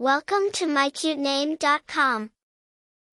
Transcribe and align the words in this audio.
Welcome 0.00 0.50
to 0.52 0.64
mycutename.com. 0.64 2.30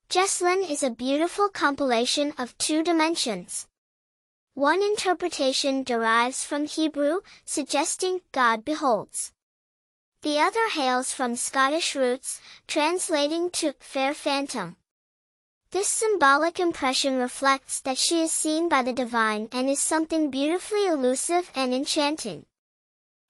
Jesslyn 0.10 0.71
is 0.71 0.83
a 0.83 0.90
beautiful 0.90 1.50
compilation 1.50 2.32
of 2.38 2.58
two 2.58 2.82
dimensions. 2.82 3.67
One 4.54 4.82
interpretation 4.82 5.83
derives 5.83 6.45
from 6.45 6.65
Hebrew, 6.65 7.19
suggesting 7.43 8.21
God 8.31 8.63
beholds. 8.63 9.34
The 10.21 10.39
other 10.39 10.70
hails 10.70 11.11
from 11.11 11.36
Scottish 11.36 11.93
roots, 11.93 12.39
translating 12.68 13.49
to 13.59 13.73
fair 13.81 14.13
phantom. 14.13 14.77
This 15.71 15.89
symbolic 15.89 16.57
impression 16.57 17.17
reflects 17.17 17.81
that 17.81 17.97
she 17.97 18.21
is 18.21 18.31
seen 18.31 18.69
by 18.69 18.81
the 18.81 18.93
divine 18.93 19.49
and 19.51 19.69
is 19.69 19.81
something 19.81 20.31
beautifully 20.31 20.88
elusive 20.88 21.51
and 21.54 21.73
enchanting. 21.73 22.45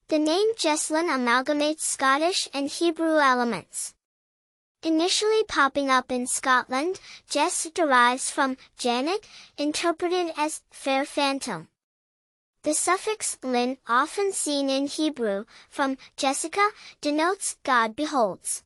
The 0.09 0.19
name 0.19 0.53
Jesslyn 0.55 1.09
amalgamates 1.09 1.81
Scottish 1.81 2.47
and 2.53 2.69
Hebrew 2.69 3.17
elements. 3.17 3.93
Initially 4.81 5.43
popping 5.43 5.89
up 5.89 6.13
in 6.13 6.27
Scotland, 6.27 7.01
Jess 7.29 7.69
derives 7.73 8.32
from 8.32 8.55
Janet, 8.77 9.27
interpreted 9.57 10.32
as 10.37 10.61
fair 10.71 11.04
phantom. 11.04 11.68
The 12.63 12.73
suffix 12.73 13.37
lin, 13.43 13.79
often 13.85 14.32
seen 14.32 14.69
in 14.69 14.87
Hebrew, 14.87 15.43
from 15.69 15.97
Jessica, 16.15 16.69
denotes 17.01 17.57
God 17.63 17.93
beholds. 17.93 18.63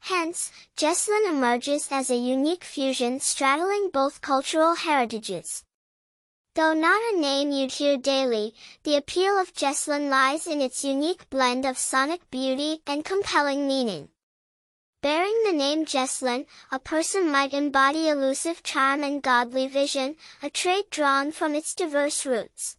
Hence, 0.00 0.50
Jesslyn 0.76 1.28
emerges 1.28 1.86
as 1.92 2.10
a 2.10 2.16
unique 2.16 2.64
fusion 2.64 3.20
straddling 3.20 3.90
both 3.92 4.20
cultural 4.20 4.74
heritages. 4.74 5.64
Though 6.58 6.74
not 6.74 7.00
a 7.14 7.16
name 7.16 7.52
you'd 7.52 7.70
hear 7.70 7.96
daily, 7.96 8.52
the 8.82 8.96
appeal 8.96 9.38
of 9.38 9.54
Jesslyn 9.54 10.10
lies 10.10 10.44
in 10.48 10.60
its 10.60 10.82
unique 10.82 11.30
blend 11.30 11.64
of 11.64 11.78
sonic 11.78 12.28
beauty 12.32 12.82
and 12.84 13.04
compelling 13.04 13.68
meaning. 13.68 14.08
Bearing 15.00 15.40
the 15.44 15.52
name 15.52 15.84
Jesslyn, 15.84 16.46
a 16.72 16.80
person 16.80 17.30
might 17.30 17.54
embody 17.54 18.08
elusive 18.08 18.64
charm 18.64 19.04
and 19.04 19.22
godly 19.22 19.68
vision, 19.68 20.16
a 20.42 20.50
trait 20.50 20.90
drawn 20.90 21.30
from 21.30 21.54
its 21.54 21.76
diverse 21.76 22.26
roots. 22.26 22.76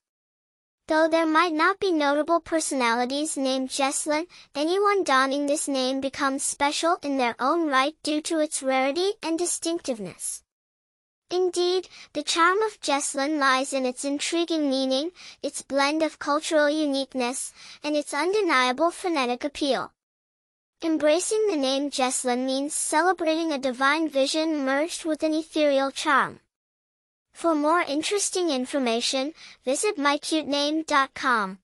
Though 0.90 1.08
there 1.08 1.26
might 1.26 1.54
not 1.54 1.80
be 1.80 1.94
notable 1.94 2.42
personalities 2.42 3.38
named 3.38 3.70
Jesslyn, 3.70 4.28
anyone 4.54 5.06
donning 5.06 5.46
this 5.46 5.70
name 5.70 6.02
becomes 6.02 6.44
special 6.44 6.98
in 7.02 7.16
their 7.16 7.38
own 7.40 7.70
right 7.70 7.96
due 8.04 8.20
to 8.24 8.40
its 8.40 8.62
rarity 8.62 9.14
and 9.24 9.40
distinctiveness. 9.40 10.44
Indeed, 11.32 11.88
the 12.14 12.24
charm 12.24 12.62
of 12.64 12.82
Jesslyn 12.82 13.38
lies 13.38 13.72
in 13.72 13.86
its 13.86 14.04
intriguing 14.04 14.70
meaning, 14.70 15.12
its 15.44 15.62
blend 15.62 16.02
of 16.02 16.18
cultural 16.18 16.70
uniqueness, 16.70 17.54
and 17.84 17.96
its 17.96 18.14
undeniable 18.14 18.90
phonetic 18.90 19.44
appeal. 19.44 19.94
Embracing 20.82 21.48
the 21.48 21.56
name 21.58 21.92
Jesslyn 21.92 22.46
means 22.46 22.74
celebrating 22.74 23.52
a 23.52 23.58
divine 23.60 24.10
vision 24.10 24.66
merged 24.66 25.06
with 25.06 25.22
an 25.22 25.34
ethereal 25.34 25.92
charm. 25.92 26.40
For 27.34 27.54
more 27.54 27.82
interesting 27.82 28.50
information, 28.50 29.34
visit 29.64 29.98
mycutename.com. 29.98 31.60